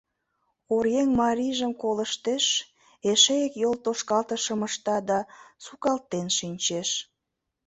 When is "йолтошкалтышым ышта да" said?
3.63-5.19